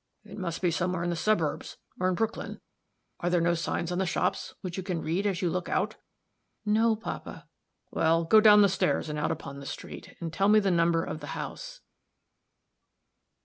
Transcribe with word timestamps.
"It 0.23 0.35
must 0.39 0.63
be 0.63 0.71
somewhere 0.71 1.03
in 1.03 1.11
the 1.11 1.15
suburbs, 1.15 1.77
or 1.99 2.09
in 2.09 2.15
Brooklyn. 2.15 2.59
Are 3.19 3.29
there 3.29 3.39
no 3.39 3.53
signs 3.53 3.91
on 3.91 3.99
the 3.99 4.07
shops, 4.07 4.55
which 4.61 4.75
you 4.75 4.81
can 4.81 5.03
read, 5.03 5.27
as 5.27 5.43
you 5.43 5.49
look 5.51 5.69
out?" 5.69 5.97
"No, 6.65 6.95
papa." 6.95 7.47
"Well, 7.91 8.23
go 8.25 8.41
down 8.41 8.63
the 8.63 8.67
stairs, 8.67 9.09
and 9.09 9.19
out 9.19 9.29
upon 9.31 9.59
the 9.59 9.67
street, 9.67 10.17
and 10.19 10.33
tell 10.33 10.49
me 10.49 10.59
the 10.59 10.71
number 10.71 11.03
of 11.03 11.19
the 11.19 11.27
house." 11.37 11.81